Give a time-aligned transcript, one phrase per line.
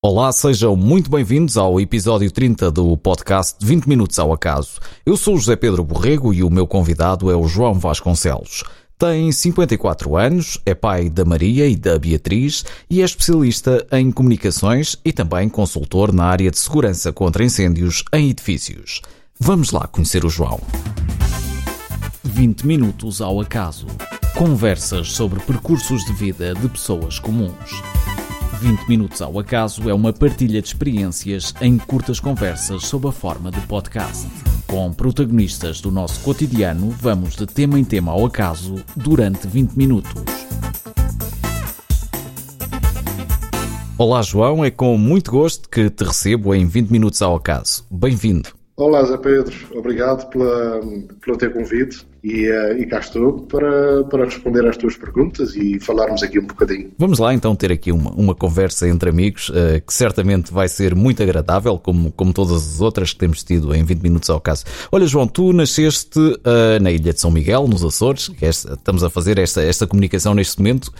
[0.00, 4.78] Olá, sejam muito bem-vindos ao episódio 30 do podcast 20 Minutos ao Acaso.
[5.04, 8.62] Eu sou o José Pedro Borrego e o meu convidado é o João Vasconcelos.
[8.96, 14.96] Tem 54 anos, é pai da Maria e da Beatriz e é especialista em comunicações
[15.04, 19.02] e também consultor na área de segurança contra incêndios em edifícios.
[19.40, 20.60] Vamos lá conhecer o João.
[22.22, 23.88] 20 Minutos ao Acaso.
[24.36, 27.82] Conversas sobre percursos de vida de pessoas comuns.
[28.58, 33.52] 20 Minutos ao Acaso é uma partilha de experiências em curtas conversas sob a forma
[33.52, 34.26] de podcast.
[34.66, 40.12] Com protagonistas do nosso cotidiano, vamos de tema em tema ao acaso durante 20 minutos.
[43.96, 47.86] Olá, João, é com muito gosto que te recebo em 20 Minutos ao Acaso.
[47.88, 48.48] Bem-vindo.
[48.76, 49.54] Olá, Zé Pedro.
[49.76, 50.80] Obrigado pela,
[51.20, 55.80] pelo teu convite e, uh, e cá estou para, para responder às tuas perguntas e
[55.80, 56.90] falarmos aqui um bocadinho.
[56.98, 60.94] Vamos lá então ter aqui uma, uma conversa entre amigos uh, que certamente vai ser
[60.94, 64.64] muito agradável, como, como todas as outras que temos tido em 20 minutos ao caso.
[64.92, 69.02] Olha, João, tu nasceste uh, na Ilha de São Miguel, nos Açores, que esta, estamos
[69.02, 70.92] a fazer esta, esta comunicação neste momento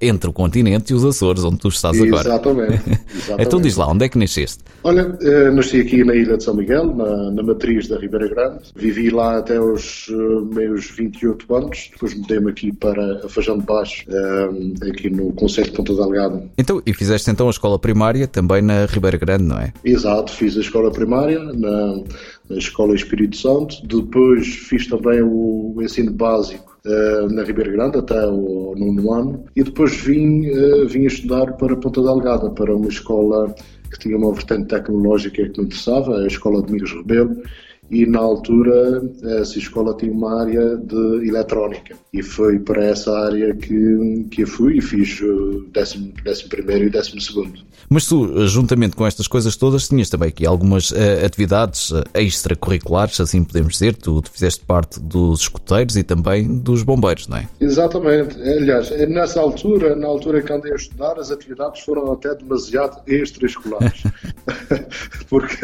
[0.00, 2.28] entre o continente e os Açores, onde tu estás agora.
[2.28, 2.72] Exatamente.
[2.72, 3.02] exatamente.
[3.38, 4.64] então diz lá, onde é que nasceste?
[4.82, 5.16] Olha,
[5.52, 8.62] nasci aqui na Ilha de São Miguel, na, na matriz da Ribeira Grande.
[8.74, 10.08] Vivi lá até os
[10.52, 15.70] meus 28 anos, depois mudei-me aqui para a Fajão de Baixo, um, aqui no Conselho
[15.70, 16.44] de Ponta Delgada.
[16.58, 19.72] Então, e fizeste então a escola primária também na Ribeira Grande, não é?
[19.84, 22.02] Exato, fiz a escola primária na,
[22.48, 28.26] na Escola Espírito Santo, depois fiz também o ensino básico Uh, na Ribeira Grande até
[28.26, 33.54] o nono ano e depois vim, uh, vim estudar para Ponta Delgada, para uma escola
[33.92, 37.36] que tinha uma vertente tecnológica que me interessava, a Escola de Domingos Rebelo,
[37.92, 39.02] e na altura
[39.38, 44.46] essa escola tinha uma área de eletrónica e foi para essa área que, que eu
[44.46, 47.60] fui e fiz o décimo, décimo primeiro e décimo segundo.
[47.92, 53.20] Mas tu, juntamente com estas coisas todas, tinhas também aqui algumas uh, atividades uh, extracurriculares,
[53.20, 57.46] assim podemos dizer, tu, tu, fizeste parte dos escuteiros e também dos bombeiros, não é?
[57.60, 63.02] Exatamente, aliás, nessa altura, na altura que andei a estudar, as atividades foram até demasiado
[63.06, 64.04] extraescolares,
[65.28, 65.58] porque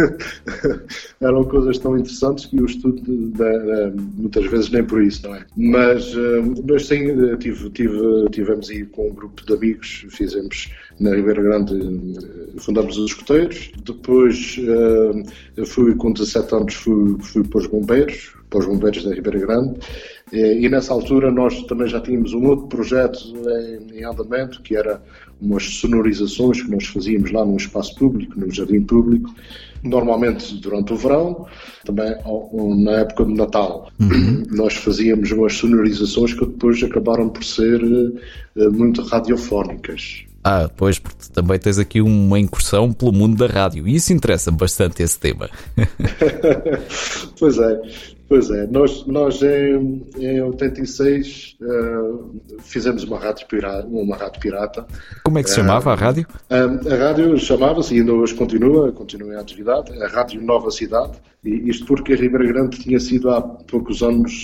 [1.22, 5.46] eram coisas tão interessantes que o estudo de, muitas vezes nem por isso, não é?
[5.56, 7.06] Mas, eh, mas sim,
[7.38, 10.68] tive, tive, tivemos aí com um grupo de amigos, fizemos
[11.00, 12.17] na Ribeira Grande, eh,
[12.58, 14.56] fundamos os escoteiros, depois
[15.56, 19.38] eh, fui com 17 anos fui, fui para os bombeiros, para os bombeiros da Ribeira
[19.38, 19.78] Grande,
[20.32, 23.18] e nessa altura nós também já tínhamos um outro projeto
[23.90, 25.02] em, em andamento, que era
[25.40, 29.32] umas sonorizações que nós fazíamos lá num espaço público, num jardim público,
[29.82, 31.46] normalmente durante o verão,
[31.84, 32.14] também
[32.84, 33.90] na época de Natal.
[34.00, 34.42] Uhum.
[34.50, 37.80] Nós fazíamos umas sonorizações que depois acabaram por ser
[38.56, 40.24] eh, muito radiofónicas.
[40.50, 44.56] Ah, pois, porque também tens aqui uma incursão pelo mundo da rádio e isso interessa-me
[44.56, 45.50] bastante esse tema.
[47.38, 47.78] pois é,
[48.28, 54.38] Pois é, nós, nós em, em 86 uh, eh, fizemos uma rádio, pirata, uma rádio
[54.38, 54.86] pirata.
[55.24, 56.26] Como é que se chamava uh, a rádio?
[56.50, 61.12] Uh, a rádio chamava-se, e ainda hoje continua, continua em atividade, a Rádio Nova Cidade,
[61.42, 64.42] e isto porque a Ribeira Grande tinha sido há poucos anos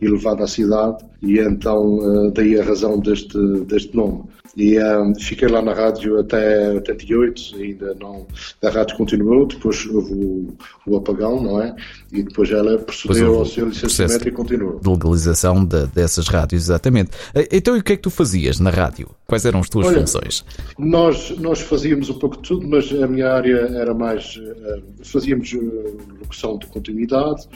[0.00, 4.24] elevada à cidade, e então daí a razão deste, deste nome.
[4.56, 8.26] E um, fiquei lá na rádio até 88, ainda não.
[8.62, 10.56] A rádio continuou, depois houve o,
[10.86, 11.74] o apagão, não é?
[12.12, 12.78] E depois ela
[13.12, 14.80] procedeu ao seu licenciamento e continuou.
[14.80, 17.10] De legalização de, dessas rádios, exatamente.
[17.50, 19.08] Então, e o que é que tu fazias na rádio?
[19.26, 20.44] Quais eram as tuas Olha, funções?
[20.78, 24.36] Nós, nós fazíamos um pouco de tudo, mas a minha área era mais.
[24.36, 27.46] Uh, fazíamos uh, locução de continuidade,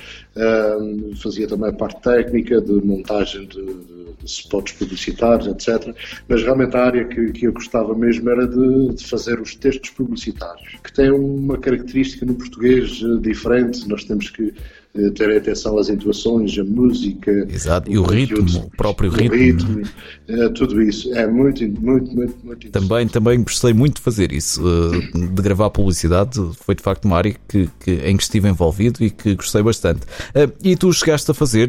[1.23, 5.95] fazia também a parte técnica de montagem de, de, de spots publicitários, etc.
[6.29, 9.91] Mas realmente a área que, que eu gostava mesmo era de, de, fazer os textos
[9.91, 13.89] publicitários, que tem uma característica no português eh, diferente.
[13.89, 14.55] Nós temos que eh,
[15.15, 17.47] ter atenção às intuações, a música.
[17.51, 19.37] Exato, e o, ritmo, o próprio ritmo.
[19.37, 19.83] ritmo
[20.29, 21.13] é, tudo isso.
[21.15, 25.71] É muito, muito, muito, muito Também, também gostei muito de fazer isso, eh, de gravar
[25.71, 26.41] publicidade.
[26.61, 30.01] Foi de facto uma área que, que, em que estive envolvido e que gostei bastante.
[30.63, 31.69] E tu chegaste a fazer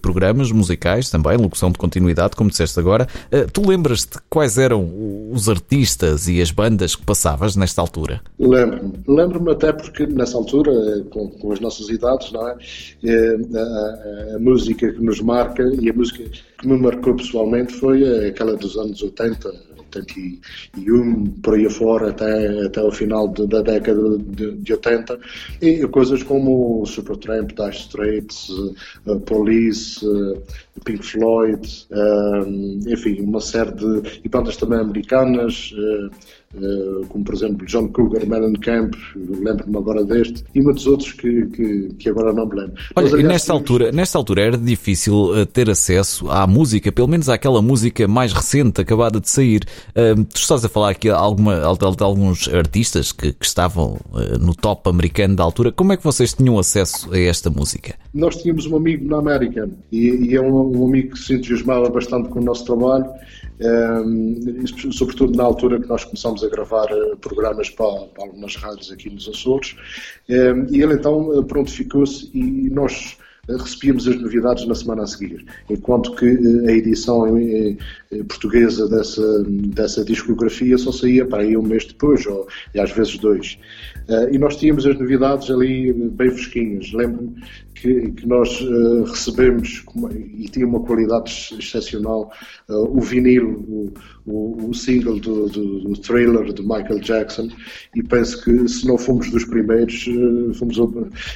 [0.00, 3.06] programas musicais também, locução de continuidade, como disseste agora.
[3.52, 4.88] Tu lembras-te quais eram
[5.30, 8.20] os artistas e as bandas que passavas nesta altura?
[8.38, 8.92] Lembro-me.
[9.06, 10.72] Lembro-me até porque nessa altura,
[11.10, 12.56] com, com as nossas idades, não é?
[13.04, 16.24] A, a, a, música que nos marca e a música
[16.58, 19.48] que me marcou pessoalmente foi aquela dos anos 80,
[19.88, 25.18] 81, por aí afora, até, até o final de, da década de, de 80,
[25.62, 30.42] e coisas como Supertramp, Dire Straits, uh, Police, uh,
[30.84, 35.72] Pink Floyd, uh, enfim, uma série de e bandas também americanas,
[36.54, 41.88] eh, como por exemplo John Cougar, Mellencamp, lembro-me agora deste, e muitos outros que, que,
[41.98, 42.74] que agora não me lembro.
[42.96, 46.90] Olha, Mas, aliás, e nesta, altura, nesta altura era difícil eh, ter acesso à música,
[46.90, 49.60] pelo menos àquela música mais recente, acabada de sair.
[49.90, 54.38] Uh, tu estás a falar aqui de, alguma, de, alguns artistas que, que estavam uh,
[54.40, 55.70] no top americano da altura.
[55.70, 57.94] Como é que vocês tinham acesso a esta música?
[58.14, 61.88] Nós tínhamos um amigo na América e, e é um, um amigo que se entusiasmava
[61.88, 63.06] bastante com o nosso trabalho
[63.60, 67.86] um, sobretudo na altura que nós começámos a gravar eh, programas para,
[68.18, 69.74] algumas rádios aqui nos Açores.
[70.28, 73.18] Um, e ele então eh, prontificou-se e nós
[73.48, 77.24] recebíamos as novidades na semana a seguir, enquanto que a edição
[78.28, 83.18] portuguesa dessa, dessa discografia só saía para aí um mês depois, ou e às vezes
[83.18, 83.58] dois.
[84.30, 86.92] E nós tínhamos as novidades ali bem fresquinhas.
[86.92, 87.34] Lembro-me
[87.74, 88.60] que, que nós
[89.06, 89.84] recebemos
[90.36, 92.32] e tinha uma qualidade excepcional
[92.68, 93.92] o vinil,
[94.26, 97.48] o, o, single do, do, do, trailer de Michael Jackson
[97.94, 100.06] e penso que se não fomos dos primeiros,
[100.58, 100.76] fomos,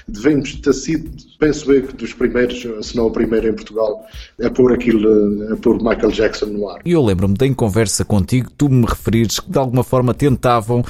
[0.07, 4.05] devemos ter sido, penso eu que dos primeiros, se não o primeiro em Portugal,
[4.43, 6.81] a pôr aquilo, a pôr Michael Jackson no ar.
[6.85, 10.85] E eu lembro-me de em conversa contigo, tu me referires que de alguma forma tentavam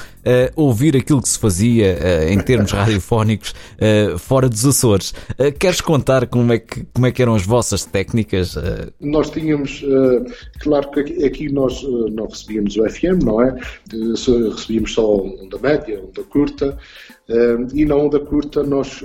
[0.55, 1.97] ouvir aquilo que se fazia
[2.29, 3.53] em termos radiofónicos
[4.19, 5.13] fora dos Açores.
[5.39, 8.55] Uh, queres contar como é, que, como é que eram as vossas técnicas?
[8.55, 8.91] Uh...
[8.99, 10.25] Nós tínhamos, uh,
[10.59, 13.55] claro que aqui nós não recebíamos o FM, não é?
[14.51, 16.77] recebíamos só onda média, onda curta,
[17.73, 19.01] e na onda curta nós,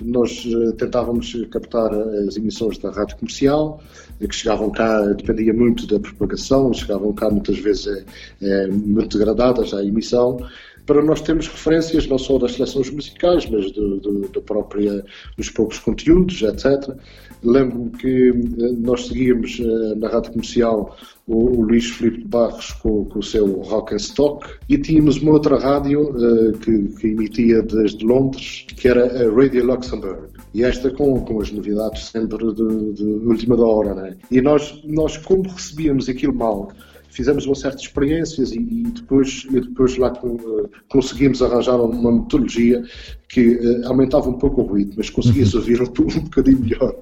[0.00, 0.46] nós
[0.78, 1.92] tentávamos captar
[2.26, 3.82] as emissões da rádio comercial,
[4.18, 8.04] que chegavam cá, dependia muito da propagação, chegavam cá muitas vezes é,
[8.42, 10.38] é, muito degradadas à emissão,
[10.86, 15.04] para nós termos referências não só das seleções musicais, mas do, do, do própria,
[15.36, 16.94] dos próprios conteúdos, etc.
[17.42, 20.96] Lembro-me que eh, nós seguíamos eh, na rádio comercial
[21.26, 25.32] o, o Luís Filipe Barros com, com, o seu Rock and Stock e tínhamos uma
[25.32, 30.28] outra rádio uh, que, que, emitia desde Londres, que era a Radio Luxembourg.
[30.52, 34.16] E esta com, com as novidades sempre de, de última da hora, né?
[34.30, 36.70] E nós, nós, como recebíamos aquilo mal,
[37.14, 42.12] fizemos uma certa experiências e, e depois, e depois lá com, uh, conseguimos arranjar uma
[42.12, 42.82] metodologia
[43.28, 45.60] que uh, aumentava um pouco o ruído, mas conseguia-se uhum.
[45.60, 45.84] ouvir um,
[46.18, 46.96] um bocadinho melhor.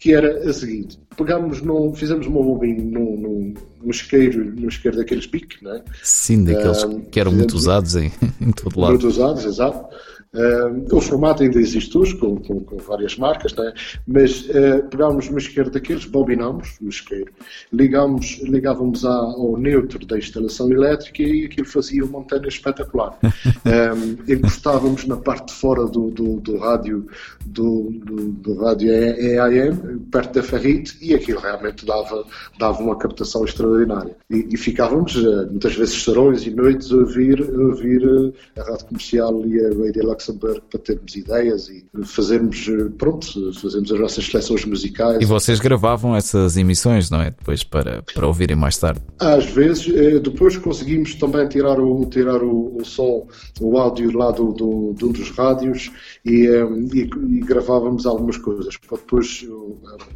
[0.00, 4.96] Que era a seguinte: pegámos num, fizemos uma bobina num, num, num isqueiro, num isqueiro
[4.96, 5.82] daqueles piques, não é?
[6.02, 8.10] Sim, daqueles uh, que eram muito usados em,
[8.40, 8.90] em todo lado.
[8.90, 9.94] Muito usados, exato.
[10.34, 13.72] Uh, o formato ainda existe hoje, com, com, com várias marcas, né?
[14.04, 17.32] mas uh, pegámos uma isqueiro daqueles, bobinámos o isqueiro,
[17.72, 23.16] ligámos, ligávamos ao neutro da instalação elétrica e aquilo fazia uma antena espetacular.
[23.22, 27.06] um, encostávamos na parte de fora do, do, do rádio
[27.46, 32.24] do, do, do rádio EAM, perto da ferrite, e aquilo realmente dava,
[32.58, 34.16] dava uma captação extraordinária.
[34.28, 38.86] E, e ficávamos uh, muitas vezes serões e noites a ouvir, a ouvir a rádio
[38.86, 42.66] comercial e a Radio Luxemburgo para termos ideias e fazermos,
[42.98, 45.18] pronto, fazermos as nossas seleções musicais.
[45.20, 47.30] E vocês gravavam essas emissões, não é?
[47.30, 49.00] Depois para, para ouvirem mais tarde?
[49.18, 53.26] Às vezes, eh, depois conseguimos também tirar o, tirar o, o som,
[53.60, 55.90] o áudio lá do, do, de um dos rádios
[56.24, 58.76] e, eh, e, e, gravávamos algumas coisas.
[58.76, 59.46] Para depois,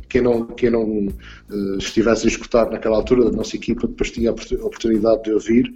[0.09, 1.09] quem não, quem não
[1.79, 5.73] estivesse a escutar naquela altura da nossa equipa, depois tinha a oportunidade de ouvir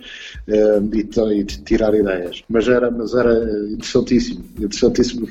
[0.49, 2.43] e, e de tirar ideias.
[2.49, 3.33] Mas era, mas era
[3.71, 5.29] interessantíssimo interessantíssimo, interessantíssimo.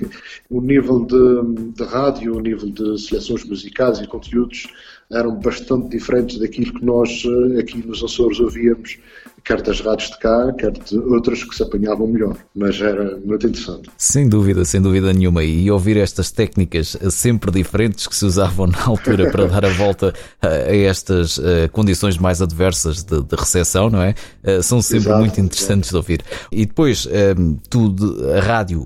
[0.50, 4.68] O nível de, de rádio, o nível de seleções musicais e conteúdos
[5.12, 8.98] eram bastante diferentes daquilo que nós eh, aqui nos Açores ouvíamos
[9.44, 12.36] quer das rádios de cá, quer de outras que se apanhavam melhor.
[12.56, 13.89] Mas era muito interessante.
[13.98, 15.44] Sem dúvida, sem dúvida nenhuma.
[15.44, 20.13] E ouvir estas técnicas sempre diferentes que se usavam na altura para dar a volta
[20.41, 21.39] a estas
[21.72, 24.13] condições mais adversas de, de recepção, não é?
[24.62, 26.22] São sempre exato, muito interessantes de ouvir.
[26.51, 27.96] E depois, um, tu,
[28.36, 28.86] a rádio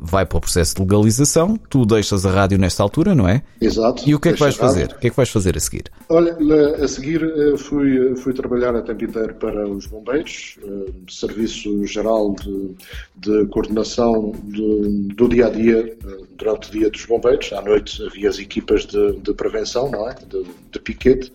[0.00, 3.42] vai para o processo de legalização, tu deixas a rádio nesta altura, não é?
[3.60, 4.08] Exato.
[4.08, 4.92] E o que é que vais fazer?
[4.92, 5.84] O que é que vais fazer a seguir?
[6.08, 6.36] Olha,
[6.82, 7.20] a seguir
[7.56, 12.74] fui, fui trabalhar a tempo inteiro para os bombeiros, uh, Serviço Geral de,
[13.16, 17.52] de Coordenação de, do Dia a Dia, uh, durante o Dia dos Bombeiros.
[17.52, 20.14] À noite havia as equipas de, de prevenção, não é?
[20.14, 21.32] De, de piquete.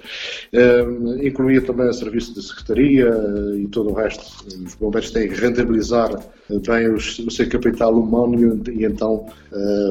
[1.22, 3.10] Incluía também o Serviço de Secretaria
[3.58, 4.26] e todo o resto.
[4.66, 6.10] Os bombeiros têm que rentabilizar
[6.66, 9.28] bem os, o seu capital humano e então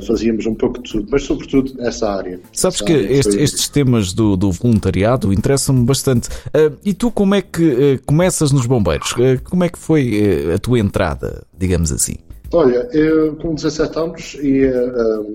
[0.07, 2.41] fazíamos um pouco de tudo, mas sobretudo essa área.
[2.53, 6.29] Sabes essa que área este, estes temas do, do voluntariado interessa-me bastante.
[6.29, 9.13] Uh, e tu como é que uh, começas nos bombeiros?
[9.13, 12.17] Uh, como é que foi a tua entrada, digamos assim?
[12.53, 14.73] Olha, eu com 17 anos ia,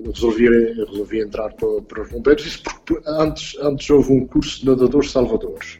[0.06, 4.66] resolvi, resolvi entrar para, para os bombeiros, isso porque antes, antes houve um curso de
[4.66, 5.78] nadadores salvadores.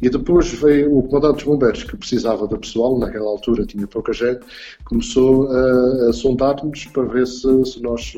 [0.00, 4.14] E depois veio o comandante dos bombeiros, que precisava de pessoal, naquela altura tinha pouca
[4.14, 4.40] gente,
[4.86, 8.12] começou a, a sondar-nos para ver se, se nós,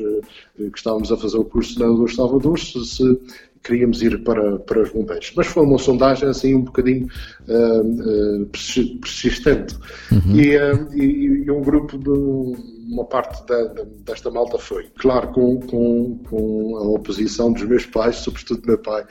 [0.55, 3.19] que estávamos a fazer o curso de nadadores salvadores, se, se
[3.63, 5.31] queríamos ir para, para os bombeiros.
[5.35, 7.07] Mas foi uma sondagem assim um bocadinho
[7.47, 9.75] uh, persistente.
[10.11, 10.35] Uhum.
[10.35, 14.85] E, uh, e, e, um grupo de uma parte da, da, desta malta foi.
[14.99, 19.03] Claro, com, com, com, a oposição dos meus pais, sobretudo do meu pai,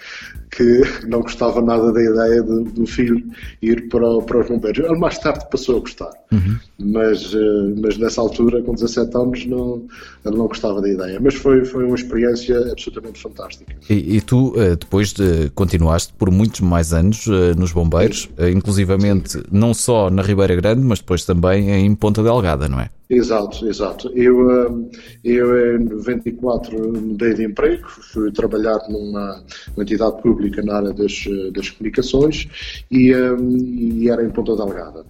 [0.51, 3.23] que não gostava nada da ideia de, do filho
[3.61, 4.85] ir para, para os bombeiros.
[4.85, 6.57] Ele mais tarde passou a gostar, uhum.
[6.79, 9.87] mas, eh, mas nessa altura, com 17 anos, não,
[10.25, 11.19] ele não gostava da ideia.
[11.21, 13.75] Mas foi, foi uma experiência absolutamente fantástica.
[13.91, 19.43] E, e tu, eh, depois de, continuaste por muitos mais anos eh, nos bombeiros, inclusivamente
[19.51, 22.91] não só na Ribeira Grande, mas depois também em Ponta Delgada, não é?
[23.13, 24.11] Exato, exato.
[24.15, 24.91] Eu, hum,
[25.23, 29.45] eu em 94 mudei de emprego, fui trabalhar numa,
[29.77, 32.49] entidade pública na área das, das comunicações
[32.91, 33.59] e, hum,
[33.99, 35.01] e era em Ponta Delgada.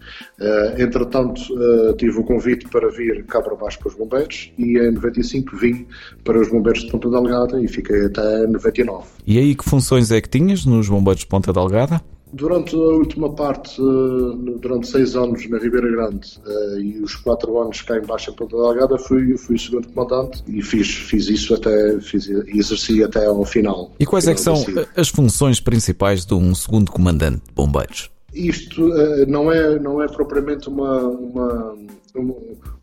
[0.41, 4.79] Uh, entretanto, uh, tive o convite para vir cá para baixo para os bombeiros e
[4.79, 5.87] em 95 vim
[6.25, 9.07] para os bombeiros de Ponta Delgada e fiquei até 99.
[9.25, 12.03] E aí que funções é que tinhas nos bombeiros de Ponta Delgada?
[12.33, 17.61] Durante a última parte, eh, durante seis anos na Ribeira Grande eh, e os quatro
[17.61, 21.55] anos cá em Baixa em Ponta Delgada, fui, fui segundo comandante e fiz, fiz isso
[21.55, 23.91] até, fiz, exerci até ao final.
[24.01, 24.65] E quais é que são
[24.97, 28.11] as funções principais de um segundo comandante de bombeiros?
[28.33, 31.77] Isto uh, não, é, não é propriamente uma, uma,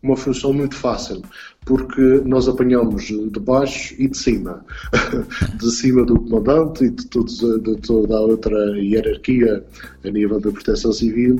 [0.02, 1.22] uma função muito fácil,
[1.64, 4.64] porque nós apanhamos de baixo e de cima.
[5.58, 9.64] de cima do comandante e de, todos, de toda a outra hierarquia
[10.04, 11.36] a nível da proteção civil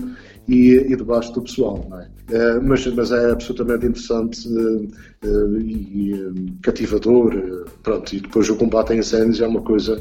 [0.48, 1.86] e, e debaixo do pessoal.
[2.00, 2.20] É?
[2.30, 4.88] Uh, mas, mas é absolutamente interessante uh,
[5.24, 7.66] uh, e cativador.
[7.82, 10.00] pronto, e depois o combate a incêndios é uma coisa,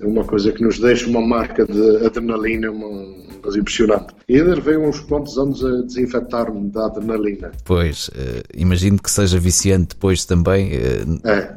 [0.00, 2.88] uma coisa que nos deixa uma marca de adrenalina uma,
[3.56, 4.14] impressionante.
[4.28, 7.27] E ainda levei uns quantos anos a desinfectar-me da adrenalina.
[7.64, 8.10] Pois,
[8.54, 11.04] imagino que seja viciante depois também é.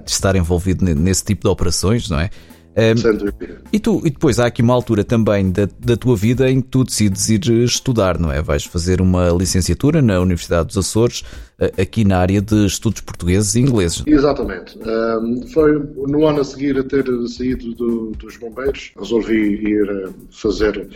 [0.04, 2.30] de estar envolvido nesse tipo de operações, não é?
[3.74, 6.70] e, tu, e depois há aqui uma altura também da, da tua vida em que
[6.70, 8.42] tu decides ir estudar, não é?
[8.42, 11.24] Vais fazer uma licenciatura na Universidade dos Açores,
[11.78, 14.04] aqui na área de estudos portugueses e ingleses.
[14.06, 14.78] Exatamente.
[14.80, 15.78] Um, foi
[16.08, 20.88] no ano a seguir a ter saído do, dos bombeiros, resolvi ir fazer,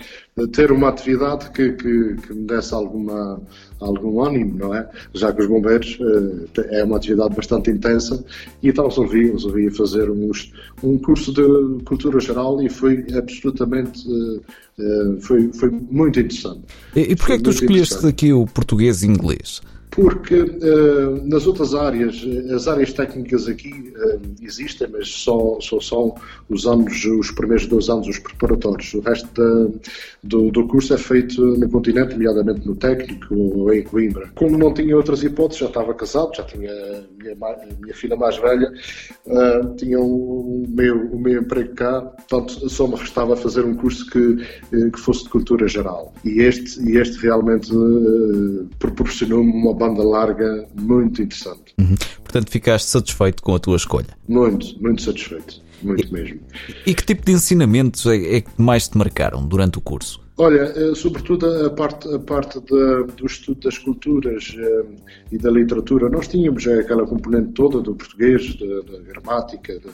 [0.52, 3.40] ter uma atividade que, que, que me desse alguma,
[3.80, 4.90] algum ânimo, não é?
[5.14, 8.24] Já que os bombeiros uh, é uma atividade bastante intensa
[8.64, 10.52] e então resolvi, resolvi fazer uns,
[10.84, 16.62] um curso de cultura geral e foi absolutamente uh, foi, foi muito interessante.
[16.96, 19.62] E, e porquê é que tu escolheste aqui o português e inglês?
[19.96, 22.22] Porque uh, nas outras áreas,
[22.54, 26.16] as áreas técnicas aqui uh, existem, mas só, só são
[26.50, 28.94] os anos, os primeiros dois anos, os preparatórios.
[28.94, 29.80] O resto da,
[30.22, 34.30] do, do, curso é feito no continente, nomeadamente no técnico ou em Coimbra.
[34.36, 36.74] Como não tinha outras hipóteses, já estava casado, já tinha
[37.18, 37.36] minha,
[37.80, 38.74] minha filha mais velha,
[39.28, 44.06] uh, tinha o meu, o meu emprego cá, portanto só me restava fazer um curso
[44.10, 44.36] que,
[44.92, 46.14] que fosse de cultura geral.
[46.26, 47.72] E este, e este realmente
[48.78, 51.74] proporcionou-me uma banda larga muito interessante.
[51.78, 51.96] Uhum.
[52.24, 54.10] Portanto, ficaste satisfeito com a tua escolha?
[54.28, 55.62] Muito, muito satisfeito.
[55.82, 56.40] Muito e, mesmo.
[56.86, 60.25] E que tipo de ensinamentos é, é que mais te marcaram durante o curso?
[60.38, 64.84] Olha, eh, sobretudo a parte, a parte de, do estudo das culturas eh,
[65.32, 66.10] e da literatura.
[66.10, 69.88] Nós tínhamos aquela componente toda do português, da gramática, de,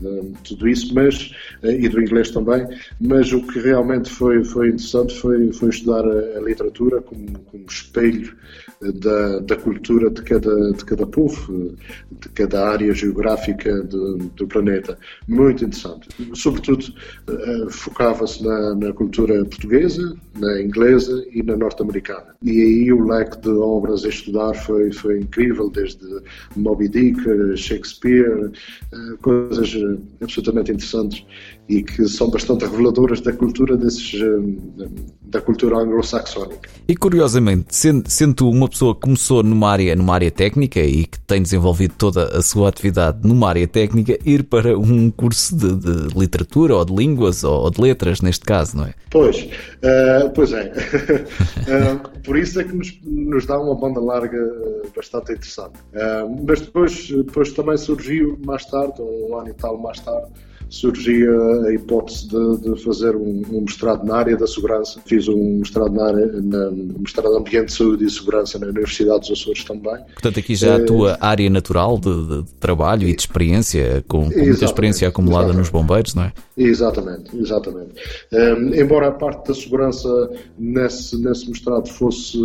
[0.00, 1.32] de, tudo isso, mas,
[1.62, 2.66] eh, e do inglês também,
[2.98, 7.66] mas o que realmente foi, foi interessante foi, foi estudar a, a literatura como, como
[7.68, 8.34] espelho
[8.80, 11.76] da, da, cultura de cada, de cada povo,
[12.10, 14.98] de cada área geográfica do, do planeta.
[15.28, 16.08] Muito interessante.
[16.34, 16.86] Sobretudo,
[17.70, 22.34] focava-se na, na cultura portuguesa portuguesa, na inglesa e na norte-americana.
[22.42, 26.06] E aí o leque de obras a estudar foi, foi incrível, desde
[26.56, 27.20] Moby Dick,
[27.56, 28.50] Shakespeare,
[28.92, 31.24] eh, coisas eh, absolutamente interessantes
[31.68, 34.88] e que são bastante reveladoras da cultura desses, eh,
[35.22, 36.68] da cultura anglo-saxónica.
[36.86, 41.18] E curiosamente, sendo, sendo uma pessoa que começou numa área, numa área técnica e que
[41.20, 46.18] tem desenvolvido toda a sua atividade numa área técnica, ir para um curso de, de
[46.18, 48.94] literatura ou de línguas ou de letras, neste caso, não é?
[49.10, 50.72] Pois, uh, pois é.
[50.72, 54.38] uh, por isso é que nos, nos, dá uma banda larga
[54.94, 55.78] bastante interessante.
[55.94, 60.28] Uh, mas depois, depois também surgiu, mais tarde, um ano e tal mais tarde,
[60.72, 61.30] surgia
[61.66, 65.00] a hipótese de, de fazer um, um, mestrado na área da segurança.
[65.04, 69.38] Fiz um mestrado na área, na, um mestrado Ambiente, Saúde e Segurança na Universidade dos
[69.38, 69.98] Açores também.
[70.14, 74.30] Portanto, aqui já a eh, tua área natural de, de trabalho e de experiência, com,
[74.30, 75.58] com muita experiência acumulada exatamente.
[75.58, 76.32] nos bombeiros, não é?
[76.56, 77.92] Exatamente, exatamente.
[78.32, 82.38] Um, embora a parte da segurança nesse, nesse mestrado fosse,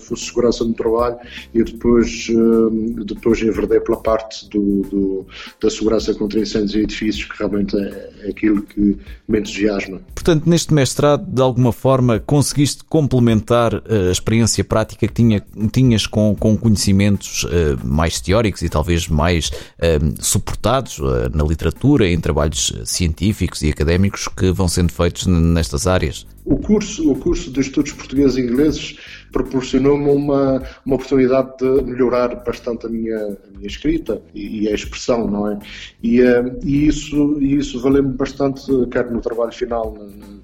[0.00, 1.16] fosse segurança no trabalho
[1.52, 5.26] e depois, um, depois enverdei pela parte do, do,
[5.60, 10.00] da segurança contra incêndios e edifícios, que realmente é, é aquilo que me entusiasma.
[10.14, 15.42] Portanto, neste mestrado, de alguma forma, conseguiste complementar eh, a experiência prática que tinha,
[15.72, 17.48] tinhas com, com conhecimentos uh,
[17.82, 21.00] mais teóricos e talvez mais uh, suportados
[21.32, 26.26] na literatura, em trabalhos científicos e académicos que vão sendo feitos nestas áreas?
[26.50, 28.98] O curso, o curso de Estudos Portugueses e Ingleses
[29.30, 34.74] proporcionou-me uma, uma oportunidade de melhorar bastante a minha, a minha escrita e, e, a
[34.74, 35.60] expressão, não é?
[36.02, 39.96] E, uh, e isso, e isso valeu-me bastante, quer no trabalho final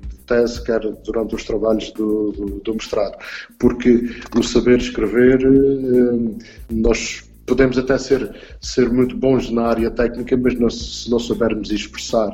[0.09, 3.19] de tese, quer durante os trabalhos do, do, do mestrado,
[3.59, 4.09] porque
[4.39, 6.39] o saber escrever, uh,
[6.71, 12.31] nós podemos até ser, ser muito bons na área técnica, mas se não soubermos expressar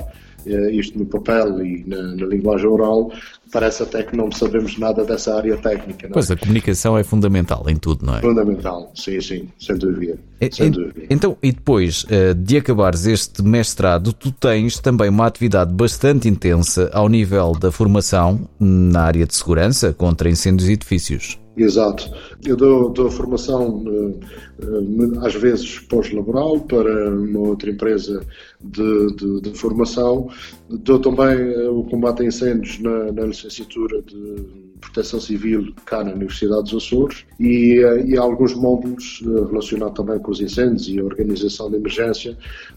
[0.46, 3.12] eh, isto no papel e na, na, linguagem oral,
[3.52, 6.08] parece até que não sabemos nada dessa área técnica.
[6.10, 6.34] Pois, é?
[6.34, 8.20] a comunicação é fundamental em tudo, não é?
[8.20, 10.18] Fundamental, sim, sim, sem dúvida.
[10.40, 11.02] É, sem dúvida.
[11.10, 16.90] Então, e depois eh, de acabares este mestrado, tu tens também uma atividade bastante intensa
[16.92, 21.38] ao nível da formação na área de segurança contra incêndios e edifícios.
[21.56, 22.10] Exato.
[22.44, 28.24] Eu dou, dou formação, uh, às vezes pós-laboral, para uma outra empresa
[28.60, 30.30] de, de, de, formação.
[30.68, 36.12] Dou também uh, o combate a incêndios na, na licenciatura de Proteção Civil cá na
[36.12, 41.70] Universidade dos Açores e, e alguns módulos relacionados também com os incêndios e a organização
[41.70, 42.36] de emergência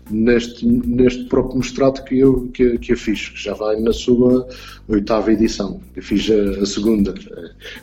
[0.10, 4.48] neste, neste próprio mestrado que eu, que, que eu fiz, que já vai na sua
[4.88, 5.82] oitava edição.
[5.96, 7.14] Eu fiz a, a segunda,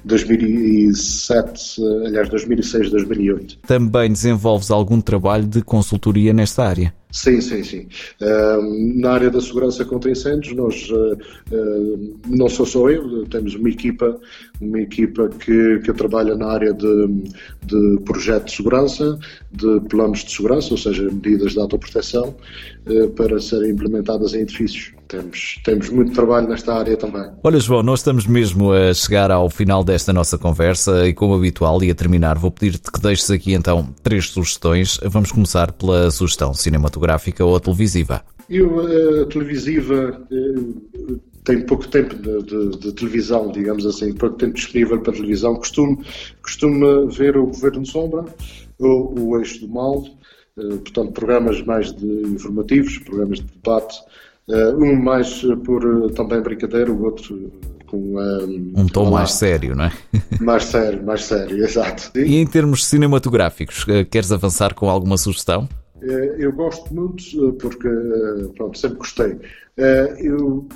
[0.05, 3.59] 2007, aliás, 2006, 2008.
[3.67, 6.95] Também desenvolves algum trabalho de consultoria nesta área?
[7.13, 7.89] Sim, sim, sim.
[8.23, 11.13] Uh, na área da segurança contra incêndios, nós uh,
[11.53, 14.19] uh, não sou só eu, temos uma equipa,
[14.59, 17.07] uma equipa que, que trabalha na área de,
[17.67, 19.19] de projeto de segurança,
[19.53, 22.35] de planos de segurança, ou seja, medidas de autoproteção,
[23.15, 24.93] para serem implementadas em edifícios.
[25.13, 27.31] Temos, temos muito trabalho nesta área também.
[27.45, 31.83] Olha, João, nós estamos mesmo a chegar ao final desta nossa conversa e, como habitual,
[31.85, 34.99] e a terminar, vou pedir-te que deixes aqui então três sugestões.
[35.05, 38.25] Vamos começar pela sugestão cinematográfica ou televisiva.
[38.49, 38.81] Eu,
[39.21, 44.99] a televisiva, eh, tenho pouco tempo de, de, de, televisão, digamos assim, pouco tempo disponível
[44.99, 45.57] para televisão.
[45.57, 46.03] Costumo,
[46.43, 48.25] costumo ver o Governo Sombra,
[48.79, 50.07] ou o Eixo do Mal,
[50.59, 54.01] eh, portanto, programas mais de informativos, programas de debate
[54.77, 57.51] um mais por uh, também brincadeira, o outro
[57.87, 59.93] com um, um tom mais sério, não é?
[60.41, 62.11] mais sério, mais sério, exato.
[62.17, 65.69] E em termos cinematográficos, queres avançar com alguma sugestão?
[66.39, 67.89] Eu gosto muito porque
[68.57, 69.39] pronto, sempre gostei
[69.77, 70.67] eh, eu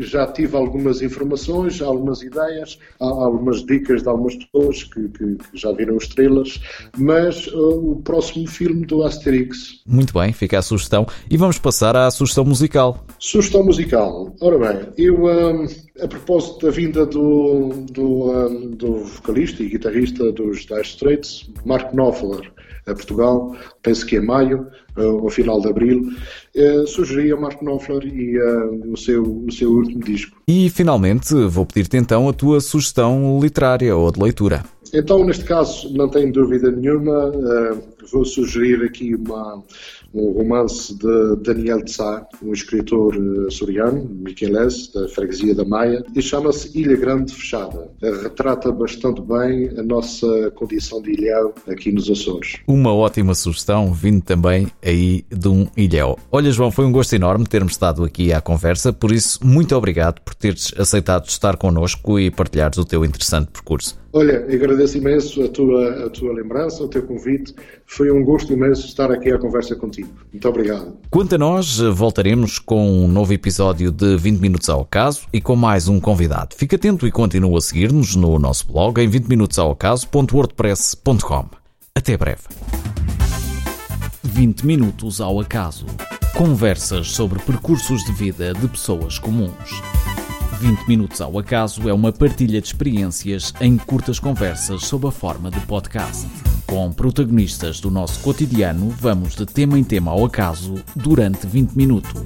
[0.00, 5.70] já tive algumas informações, algumas ideias, algumas dicas de algumas pessoas que, que, que já
[5.72, 6.60] viram os trailers,
[6.98, 9.80] mas o próximo filme do Asterix.
[9.86, 11.06] Muito bem, fica a sugestão.
[11.30, 13.04] E vamos passar à sugestão musical.
[13.20, 14.34] Sugestão musical.
[14.40, 15.66] Ora bem, eu, um,
[16.00, 21.92] a propósito da vinda do, do, um, do vocalista e guitarrista dos Dire Straits, Mark
[21.92, 22.52] Knopfler,
[22.86, 26.08] a Portugal, penso que em maio, uh, ao final de abril,
[26.54, 30.36] uh, sugeri a Mark Knopfler e uh, o, seu, o seu último disco.
[30.48, 34.64] E finalmente vou pedir-te então a tua sugestão literária ou de leitura.
[34.94, 39.62] Então, neste caso, não tenho dúvida nenhuma, uh, vou sugerir aqui uma,
[40.16, 46.02] um romance de Daniel de Sá, um escritor uh, açoriano, miquelense, da freguesia da Maia,
[46.14, 47.90] e chama-se Ilha Grande Fechada.
[48.02, 52.58] Uh, retrata bastante bem a nossa condição de ilhéu aqui nos Açores.
[52.66, 56.18] Uma ótima sugestão, vindo também aí de um ilhéu.
[56.32, 60.20] Olha, João, foi um gosto enorme termos estado aqui à conversa, por isso, muito obrigado
[60.22, 63.98] por teres aceitado estar connosco e partilhares o teu interessante percurso.
[64.16, 67.54] Olha, agradeço imenso a tua, a tua lembrança, o teu convite.
[67.84, 70.05] Foi um gosto imenso estar aqui à conversa contigo.
[70.32, 70.96] Muito obrigado.
[71.10, 75.56] Quanto a nós, voltaremos com um novo episódio de 20 Minutos ao Caso e com
[75.56, 76.54] mais um convidado.
[76.54, 81.46] Fique atento e continue a seguir-nos no nosso blog em 20minutosaocaso.wordpress.com.
[81.94, 82.42] Até breve.
[84.22, 85.86] 20 Minutos ao Acaso.
[86.36, 89.80] Conversas sobre percursos de vida de pessoas comuns.
[90.60, 95.50] 20 Minutos ao Acaso é uma partilha de experiências em curtas conversas sob a forma
[95.50, 96.26] de podcast.
[96.66, 102.22] Com protagonistas do nosso cotidiano, vamos de tema em tema ao acaso durante 20 minutos.